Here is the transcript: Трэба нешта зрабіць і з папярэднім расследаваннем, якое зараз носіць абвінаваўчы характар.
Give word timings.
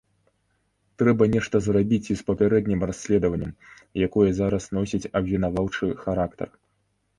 Трэба 1.01 1.23
нешта 1.35 1.55
зрабіць 1.65 2.09
і 2.13 2.17
з 2.21 2.25
папярэднім 2.31 2.81
расследаваннем, 2.91 3.53
якое 4.09 4.29
зараз 4.41 4.63
носіць 4.79 5.03
абвінаваўчы 5.23 5.95
характар. 6.05 6.47